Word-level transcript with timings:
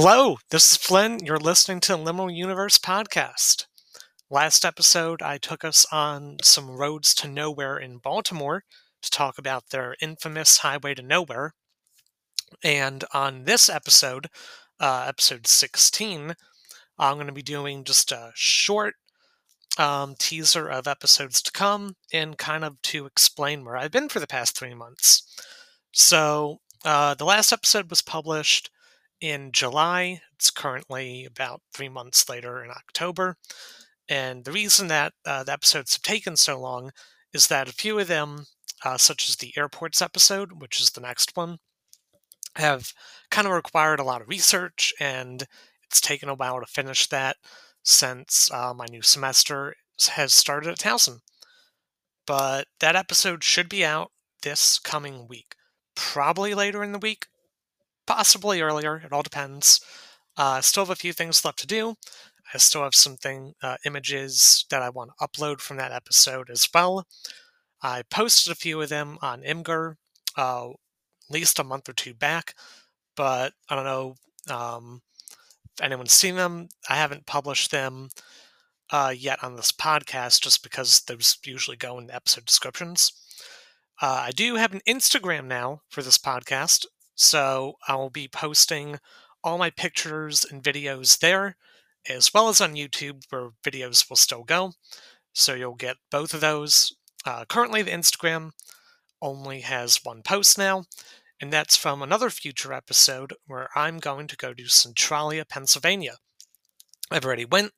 Hello, 0.00 0.38
this 0.50 0.70
is 0.70 0.76
Flynn. 0.78 1.18
You're 1.24 1.40
listening 1.40 1.80
to 1.80 1.94
Liminal 1.94 2.32
Universe 2.32 2.78
Podcast. 2.78 3.66
Last 4.30 4.64
episode, 4.64 5.22
I 5.22 5.38
took 5.38 5.64
us 5.64 5.84
on 5.90 6.36
some 6.40 6.70
roads 6.70 7.12
to 7.16 7.26
nowhere 7.26 7.76
in 7.76 7.98
Baltimore 7.98 8.62
to 9.02 9.10
talk 9.10 9.38
about 9.38 9.70
their 9.70 9.96
infamous 10.00 10.58
Highway 10.58 10.94
to 10.94 11.02
Nowhere. 11.02 11.52
And 12.62 13.04
on 13.12 13.42
this 13.42 13.68
episode, 13.68 14.28
uh, 14.78 15.06
episode 15.08 15.48
16, 15.48 16.36
I'm 16.96 17.14
going 17.14 17.26
to 17.26 17.32
be 17.32 17.42
doing 17.42 17.82
just 17.82 18.12
a 18.12 18.30
short 18.36 18.94
um, 19.78 20.14
teaser 20.16 20.68
of 20.68 20.86
episodes 20.86 21.42
to 21.42 21.50
come 21.50 21.96
and 22.12 22.38
kind 22.38 22.64
of 22.64 22.80
to 22.82 23.06
explain 23.06 23.64
where 23.64 23.76
I've 23.76 23.90
been 23.90 24.08
for 24.08 24.20
the 24.20 24.28
past 24.28 24.56
three 24.56 24.74
months. 24.74 25.24
So, 25.90 26.60
uh, 26.84 27.14
the 27.14 27.24
last 27.24 27.52
episode 27.52 27.90
was 27.90 28.00
published 28.00 28.70
in 29.20 29.52
July. 29.52 30.22
It's 30.34 30.50
currently 30.50 31.24
about 31.24 31.62
three 31.72 31.88
months 31.88 32.28
later 32.28 32.62
in 32.62 32.70
October. 32.70 33.36
And 34.08 34.44
the 34.44 34.52
reason 34.52 34.88
that 34.88 35.12
uh, 35.26 35.44
the 35.44 35.52
episodes 35.52 35.94
have 35.94 36.02
taken 36.02 36.36
so 36.36 36.58
long 36.58 36.92
is 37.32 37.48
that 37.48 37.68
a 37.68 37.72
few 37.72 37.98
of 37.98 38.08
them, 38.08 38.46
uh, 38.84 38.96
such 38.96 39.28
as 39.28 39.36
the 39.36 39.52
airports 39.56 40.00
episode, 40.00 40.60
which 40.60 40.80
is 40.80 40.90
the 40.90 41.00
next 41.00 41.36
one, 41.36 41.58
have 42.56 42.92
kind 43.30 43.46
of 43.46 43.52
required 43.52 44.00
a 44.00 44.04
lot 44.04 44.22
of 44.22 44.28
research, 44.28 44.92
and 44.98 45.46
it's 45.84 46.00
taken 46.00 46.28
a 46.28 46.34
while 46.34 46.60
to 46.60 46.66
finish 46.66 47.06
that 47.08 47.36
since 47.82 48.50
uh, 48.52 48.72
my 48.74 48.86
new 48.90 49.02
semester 49.02 49.74
has 50.10 50.32
started 50.32 50.70
at 50.70 50.78
Towson. 50.78 51.20
But 52.26 52.66
that 52.80 52.96
episode 52.96 53.44
should 53.44 53.68
be 53.68 53.84
out 53.84 54.10
this 54.42 54.78
coming 54.78 55.26
week, 55.28 55.54
probably 55.94 56.54
later 56.54 56.82
in 56.82 56.92
the 56.92 56.98
week, 56.98 57.26
possibly 58.08 58.62
earlier. 58.62 59.02
It 59.04 59.12
all 59.12 59.22
depends. 59.22 59.80
Uh, 60.38 60.62
still 60.62 60.84
have 60.84 60.90
a 60.90 60.96
few 60.96 61.12
things 61.12 61.44
left 61.44 61.58
to 61.58 61.66
do. 61.66 61.94
I 62.54 62.56
still 62.56 62.82
have 62.82 62.94
something 62.94 63.52
uh, 63.62 63.76
images 63.84 64.64
that 64.70 64.80
I 64.80 64.88
want 64.88 65.10
to 65.10 65.26
upload 65.26 65.60
from 65.60 65.76
that 65.76 65.92
episode 65.92 66.48
as 66.48 66.66
well. 66.72 67.06
I 67.82 68.02
posted 68.10 68.50
a 68.50 68.56
few 68.56 68.80
of 68.80 68.88
them 68.88 69.18
on 69.20 69.42
Imgur 69.42 69.96
uh, 70.38 70.70
at 70.70 70.76
least 71.28 71.58
a 71.58 71.64
month 71.64 71.86
or 71.86 71.92
two 71.92 72.14
back, 72.14 72.54
but 73.14 73.52
I 73.68 73.74
don't 73.74 73.84
know 73.84 74.14
um, 74.50 75.02
if 75.76 75.84
anyone's 75.84 76.12
seen 76.12 76.36
them. 76.36 76.68
I 76.88 76.96
haven't 76.96 77.26
published 77.26 77.70
them 77.70 78.08
uh, 78.90 79.12
yet 79.14 79.44
on 79.44 79.56
this 79.56 79.70
podcast 79.70 80.40
just 80.40 80.62
because 80.62 81.02
those 81.02 81.36
usually 81.44 81.76
go 81.76 81.98
in 81.98 82.06
the 82.06 82.14
episode 82.14 82.46
descriptions. 82.46 83.12
Uh, 84.00 84.22
I 84.26 84.30
do 84.30 84.54
have 84.54 84.72
an 84.72 84.80
Instagram 84.88 85.44
now 85.44 85.82
for 85.90 86.02
this 86.02 86.16
podcast, 86.16 86.86
so 87.18 87.74
I'll 87.88 88.10
be 88.10 88.28
posting 88.28 89.00
all 89.42 89.58
my 89.58 89.70
pictures 89.70 90.44
and 90.44 90.62
videos 90.62 91.18
there, 91.18 91.56
as 92.08 92.32
well 92.32 92.48
as 92.48 92.60
on 92.60 92.74
YouTube, 92.74 93.24
where 93.30 93.50
videos 93.64 94.08
will 94.08 94.16
still 94.16 94.44
go. 94.44 94.72
So 95.32 95.54
you'll 95.54 95.74
get 95.74 95.96
both 96.12 96.32
of 96.32 96.40
those. 96.40 96.94
Uh, 97.26 97.44
currently, 97.44 97.82
the 97.82 97.90
Instagram 97.90 98.52
only 99.20 99.60
has 99.62 100.04
one 100.04 100.22
post 100.22 100.58
now, 100.58 100.84
and 101.40 101.52
that's 101.52 101.76
from 101.76 102.02
another 102.02 102.30
future 102.30 102.72
episode 102.72 103.34
where 103.48 103.68
I'm 103.74 103.98
going 103.98 104.28
to 104.28 104.36
go 104.36 104.54
to 104.54 104.68
Centralia, 104.68 105.44
Pennsylvania. 105.44 106.18
I've 107.10 107.24
already 107.24 107.46
went, 107.46 107.72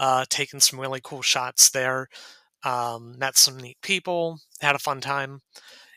uh, 0.00 0.24
taken 0.28 0.58
some 0.58 0.80
really 0.80 1.00
cool 1.00 1.22
shots 1.22 1.70
there, 1.70 2.08
um, 2.64 3.16
met 3.18 3.36
some 3.36 3.56
neat 3.56 3.78
people, 3.82 4.40
had 4.60 4.74
a 4.74 4.80
fun 4.80 5.00
time. 5.00 5.42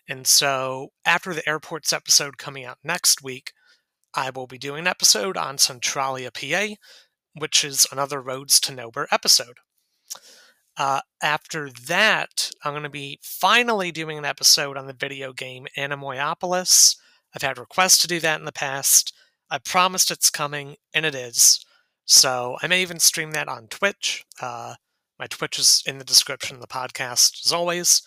And 0.07 0.27
so, 0.27 0.89
after 1.05 1.33
the 1.33 1.47
airports 1.47 1.93
episode 1.93 2.37
coming 2.37 2.65
out 2.65 2.77
next 2.83 3.23
week, 3.23 3.53
I 4.13 4.29
will 4.29 4.47
be 4.47 4.57
doing 4.57 4.81
an 4.81 4.87
episode 4.87 5.37
on 5.37 5.57
Centralia, 5.57 6.29
PA, 6.31 6.75
which 7.33 7.63
is 7.63 7.87
another 7.91 8.21
Roads 8.21 8.59
to 8.61 8.73
Nowhere 8.73 9.07
episode. 9.11 9.57
Uh, 10.75 11.01
after 11.21 11.69
that, 11.69 12.51
I'm 12.63 12.73
going 12.73 12.83
to 12.83 12.89
be 12.89 13.19
finally 13.21 13.91
doing 13.91 14.17
an 14.17 14.25
episode 14.25 14.77
on 14.77 14.87
the 14.87 14.93
video 14.93 15.31
game 15.31 15.67
Anemoiapolis. 15.77 16.97
I've 17.35 17.41
had 17.41 17.57
requests 17.57 17.99
to 17.99 18.07
do 18.07 18.19
that 18.19 18.39
in 18.39 18.45
the 18.45 18.51
past. 18.51 19.13
I 19.49 19.59
promised 19.59 20.11
it's 20.11 20.29
coming, 20.29 20.75
and 20.93 21.05
it 21.05 21.15
is. 21.15 21.63
So 22.05 22.57
I 22.61 22.67
may 22.67 22.81
even 22.81 22.99
stream 22.99 23.31
that 23.31 23.47
on 23.47 23.67
Twitch. 23.67 24.25
Uh, 24.41 24.75
my 25.19 25.27
Twitch 25.27 25.59
is 25.59 25.83
in 25.85 25.99
the 25.99 26.03
description 26.03 26.55
of 26.55 26.61
the 26.61 26.67
podcast, 26.67 27.45
as 27.45 27.53
always. 27.53 28.01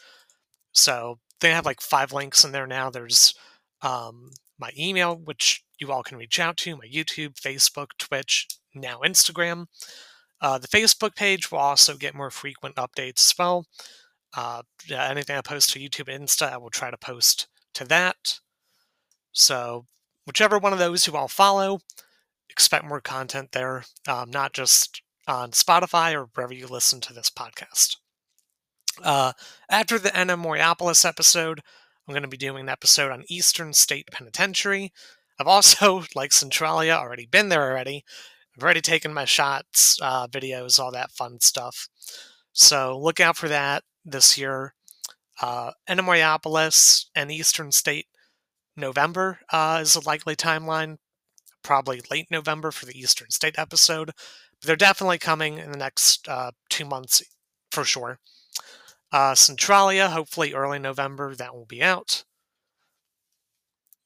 So 0.72 1.18
they 1.40 1.50
have 1.50 1.66
like 1.66 1.80
five 1.80 2.12
links 2.12 2.44
in 2.44 2.52
there 2.52 2.66
now. 2.66 2.90
There's 2.90 3.34
um, 3.82 4.30
my 4.58 4.70
email, 4.78 5.16
which 5.16 5.64
you 5.78 5.92
all 5.92 6.02
can 6.02 6.18
reach 6.18 6.40
out 6.40 6.56
to, 6.58 6.76
my 6.76 6.86
YouTube, 6.86 7.40
Facebook, 7.40 7.88
Twitch, 7.98 8.48
now 8.74 9.00
Instagram. 9.04 9.66
Uh, 10.40 10.58
the 10.58 10.68
Facebook 10.68 11.14
page 11.14 11.50
will 11.50 11.58
also 11.58 11.96
get 11.96 12.14
more 12.14 12.30
frequent 12.30 12.76
updates 12.76 13.30
as 13.30 13.34
well. 13.38 13.66
Uh, 14.36 14.62
anything 14.90 15.36
I 15.36 15.40
post 15.40 15.70
to 15.72 15.78
YouTube 15.78 16.08
Insta, 16.14 16.52
I 16.52 16.58
will 16.58 16.70
try 16.70 16.90
to 16.90 16.96
post 16.98 17.46
to 17.74 17.84
that. 17.84 18.40
So, 19.32 19.86
whichever 20.26 20.58
one 20.58 20.72
of 20.72 20.78
those 20.78 21.06
you 21.06 21.16
all 21.16 21.28
follow, 21.28 21.80
expect 22.50 22.84
more 22.84 23.00
content 23.00 23.52
there, 23.52 23.84
um, 24.08 24.30
not 24.30 24.52
just 24.52 25.02
on 25.26 25.52
Spotify 25.52 26.14
or 26.14 26.24
wherever 26.34 26.54
you 26.54 26.66
listen 26.66 27.00
to 27.02 27.12
this 27.12 27.30
podcast. 27.30 27.96
Uh, 29.02 29.32
after 29.68 29.98
the 29.98 30.10
Anemoiapolis 30.10 31.04
episode, 31.04 31.60
I'm 32.06 32.12
going 32.12 32.22
to 32.22 32.28
be 32.28 32.36
doing 32.36 32.60
an 32.60 32.68
episode 32.68 33.10
on 33.10 33.24
Eastern 33.28 33.72
State 33.72 34.08
Penitentiary. 34.10 34.92
I've 35.38 35.46
also, 35.46 36.04
like 36.14 36.32
Centralia, 36.32 36.92
already 36.94 37.26
been 37.26 37.48
there 37.48 37.70
already. 37.70 38.04
I've 38.56 38.62
already 38.62 38.80
taken 38.80 39.12
my 39.12 39.24
shots, 39.24 39.98
uh, 40.00 40.26
videos, 40.28 40.80
all 40.80 40.90
that 40.92 41.12
fun 41.12 41.40
stuff. 41.40 41.88
So 42.52 42.98
look 42.98 43.20
out 43.20 43.36
for 43.36 43.48
that 43.48 43.84
this 44.04 44.38
year. 44.38 44.74
Uh, 45.42 45.72
and 45.86 46.00
Eastern 47.30 47.72
State 47.72 48.06
November 48.76 49.40
uh, 49.52 49.78
is 49.82 49.94
a 49.94 50.06
likely 50.06 50.34
timeline. 50.34 50.96
Probably 51.62 52.00
late 52.10 52.28
November 52.30 52.70
for 52.70 52.86
the 52.86 52.98
Eastern 52.98 53.30
State 53.30 53.58
episode. 53.58 54.12
But 54.60 54.66
they're 54.66 54.76
definitely 54.76 55.18
coming 55.18 55.58
in 55.58 55.70
the 55.70 55.78
next 55.78 56.26
uh, 56.28 56.52
two 56.70 56.86
months 56.86 57.22
for 57.70 57.84
sure. 57.84 58.18
Uh, 59.12 59.34
Centralia, 59.34 60.10
hopefully 60.10 60.52
early 60.52 60.78
November, 60.78 61.34
that 61.34 61.54
will 61.54 61.66
be 61.66 61.82
out. 61.82 62.24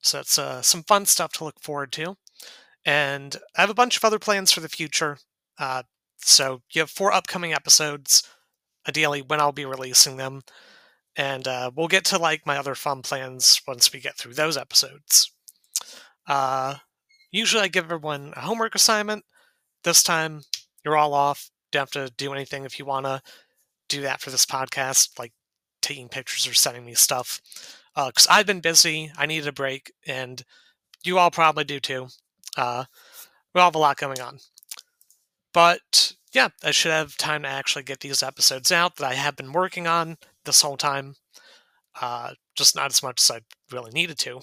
So 0.02 0.18
that's 0.18 0.38
uh, 0.38 0.62
some 0.62 0.82
fun 0.82 1.06
stuff 1.06 1.32
to 1.34 1.44
look 1.44 1.60
forward 1.60 1.92
to. 1.92 2.16
And 2.84 3.36
I 3.56 3.60
have 3.60 3.70
a 3.70 3.74
bunch 3.74 3.96
of 3.96 4.04
other 4.04 4.18
plans 4.18 4.52
for 4.52 4.60
the 4.60 4.68
future. 4.68 5.18
Uh, 5.58 5.82
so 6.18 6.62
you 6.72 6.80
have 6.80 6.90
four 6.90 7.12
upcoming 7.12 7.52
episodes, 7.52 8.22
ideally 8.88 9.22
when 9.22 9.40
I'll 9.40 9.52
be 9.52 9.66
releasing 9.66 10.16
them. 10.16 10.42
And 11.16 11.46
uh, 11.46 11.70
we'll 11.74 11.88
get 11.88 12.04
to 12.06 12.18
like 12.18 12.46
my 12.46 12.56
other 12.56 12.74
fun 12.74 13.02
plans 13.02 13.60
once 13.66 13.92
we 13.92 14.00
get 14.00 14.16
through 14.16 14.34
those 14.34 14.56
episodes. 14.56 15.32
Uh, 16.26 16.76
usually 17.30 17.62
I 17.64 17.68
give 17.68 17.84
everyone 17.84 18.32
a 18.36 18.40
homework 18.40 18.74
assignment. 18.74 19.24
This 19.82 20.02
time 20.02 20.42
you're 20.84 20.96
all 20.96 21.14
off. 21.14 21.50
Don't 21.72 21.80
have 21.80 22.08
to 22.08 22.12
do 22.16 22.32
anything 22.32 22.64
if 22.64 22.78
you 22.78 22.84
want 22.84 23.06
to 23.06 23.20
do 23.90 24.02
that 24.02 24.20
for 24.20 24.30
this 24.30 24.46
podcast, 24.46 25.18
like 25.18 25.32
taking 25.82 26.08
pictures 26.08 26.46
or 26.46 26.54
sending 26.54 26.84
me 26.84 26.94
stuff. 26.94 27.40
Uh, 27.96 28.06
because 28.06 28.26
uh, 28.26 28.32
I've 28.32 28.46
been 28.46 28.60
busy, 28.60 29.10
I 29.18 29.26
needed 29.26 29.48
a 29.48 29.52
break, 29.52 29.92
and 30.06 30.42
you 31.04 31.18
all 31.18 31.30
probably 31.30 31.64
do 31.64 31.80
too. 31.80 32.08
Uh, 32.56 32.84
we 33.54 33.60
all 33.60 33.66
have 33.68 33.74
a 33.74 33.78
lot 33.78 33.96
going 33.96 34.20
on. 34.20 34.38
But 35.52 36.12
yeah, 36.32 36.48
I 36.62 36.70
should 36.70 36.92
have 36.92 37.16
time 37.16 37.42
to 37.42 37.48
actually 37.48 37.82
get 37.82 38.00
these 38.00 38.22
episodes 38.22 38.70
out 38.70 38.96
that 38.96 39.10
I 39.10 39.14
have 39.14 39.36
been 39.36 39.52
working 39.52 39.86
on 39.86 40.16
this 40.44 40.62
whole 40.62 40.76
time. 40.76 41.16
Uh, 42.00 42.34
just 42.54 42.76
not 42.76 42.90
as 42.90 43.02
much 43.02 43.20
as 43.20 43.30
I 43.30 43.40
really 43.74 43.90
needed 43.90 44.18
to. 44.20 44.40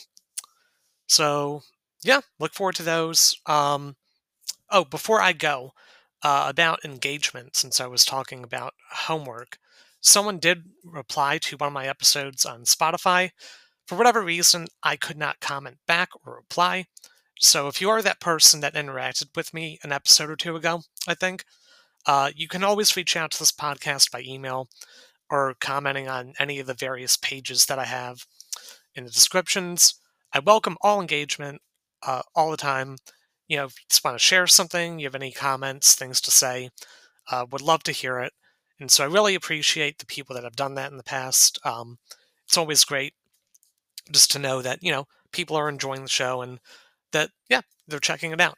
So 1.07 1.61
yeah, 2.03 2.19
look 2.39 2.53
forward 2.53 2.75
to 2.75 2.83
those. 2.83 3.39
Um, 3.45 3.95
oh, 4.69 4.83
before 4.83 5.21
I 5.21 5.33
go, 5.33 5.71
uh, 6.23 6.45
about 6.47 6.83
engagement 6.83 7.55
since 7.55 7.79
I 7.79 7.87
was 7.87 8.05
talking 8.05 8.43
about 8.43 8.73
homework. 8.91 9.57
Someone 10.01 10.39
did 10.39 10.65
reply 10.83 11.37
to 11.39 11.57
one 11.57 11.67
of 11.67 11.73
my 11.73 11.87
episodes 11.87 12.45
on 12.45 12.63
Spotify. 12.63 13.31
For 13.85 13.97
whatever 13.97 14.21
reason, 14.21 14.67
I 14.83 14.95
could 14.95 15.17
not 15.17 15.39
comment 15.39 15.77
back 15.87 16.09
or 16.25 16.35
reply. 16.35 16.85
So 17.39 17.67
if 17.67 17.81
you 17.81 17.89
are 17.89 18.01
that 18.01 18.19
person 18.19 18.61
that 18.61 18.73
interacted 18.73 19.35
with 19.35 19.53
me 19.53 19.79
an 19.83 19.91
episode 19.91 20.29
or 20.29 20.35
two 20.35 20.55
ago, 20.55 20.81
I 21.07 21.13
think, 21.13 21.45
uh, 22.05 22.31
you 22.35 22.47
can 22.47 22.63
always 22.63 22.95
reach 22.95 23.15
out 23.15 23.31
to 23.31 23.39
this 23.39 23.51
podcast 23.51 24.11
by 24.11 24.21
email 24.21 24.69
or 25.29 25.55
commenting 25.59 26.07
on 26.07 26.33
any 26.39 26.59
of 26.59 26.67
the 26.67 26.73
various 26.73 27.17
pages 27.17 27.65
that 27.65 27.79
I 27.79 27.85
have 27.85 28.25
in 28.95 29.03
the 29.03 29.11
descriptions. 29.11 29.95
I 30.33 30.39
welcome 30.39 30.77
all 30.81 31.01
engagement 31.01 31.61
uh, 32.05 32.21
all 32.35 32.51
the 32.51 32.57
time 32.57 32.97
you 33.47 33.57
know, 33.57 33.65
if 33.65 33.79
you 33.79 33.85
just 33.89 34.03
want 34.03 34.15
to 34.15 34.23
share 34.23 34.47
something, 34.47 34.99
you 34.99 35.05
have 35.05 35.15
any 35.15 35.31
comments, 35.31 35.95
things 35.95 36.21
to 36.21 36.31
say, 36.31 36.69
uh, 37.31 37.45
would 37.51 37.61
love 37.61 37.83
to 37.83 37.91
hear 37.91 38.19
it. 38.19 38.33
And 38.79 38.91
so 38.91 39.03
I 39.03 39.07
really 39.07 39.35
appreciate 39.35 39.97
the 39.97 40.05
people 40.05 40.35
that 40.35 40.43
have 40.43 40.55
done 40.55 40.75
that 40.75 40.91
in 40.91 40.97
the 40.97 41.03
past. 41.03 41.59
Um, 41.65 41.97
it's 42.45 42.57
always 42.57 42.85
great 42.85 43.13
just 44.11 44.31
to 44.31 44.39
know 44.39 44.61
that, 44.61 44.83
you 44.83 44.91
know, 44.91 45.07
people 45.31 45.55
are 45.55 45.69
enjoying 45.69 46.03
the 46.03 46.09
show 46.09 46.41
and 46.41 46.59
that, 47.11 47.31
yeah, 47.49 47.61
they're 47.87 47.99
checking 47.99 48.31
it 48.31 48.41
out. 48.41 48.57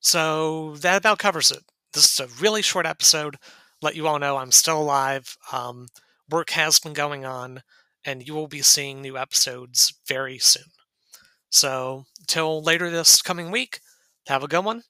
So 0.00 0.76
that 0.76 0.98
about 0.98 1.18
covers 1.18 1.50
it. 1.50 1.62
This 1.92 2.12
is 2.12 2.20
a 2.20 2.42
really 2.42 2.62
short 2.62 2.86
episode. 2.86 3.36
Let 3.82 3.96
you 3.96 4.06
all 4.06 4.18
know 4.18 4.36
I'm 4.36 4.52
still 4.52 4.80
alive. 4.80 5.36
Um, 5.52 5.88
work 6.30 6.50
has 6.50 6.78
been 6.78 6.92
going 6.92 7.24
on, 7.24 7.62
and 8.04 8.26
you 8.26 8.34
will 8.34 8.48
be 8.48 8.62
seeing 8.62 9.00
new 9.00 9.16
episodes 9.16 9.94
very 10.06 10.38
soon. 10.38 10.75
So, 11.50 12.04
till 12.28 12.62
later 12.62 12.88
this 12.90 13.20
coming 13.22 13.50
week, 13.50 13.80
have 14.28 14.44
a 14.44 14.48
good 14.48 14.64
one. 14.64 14.84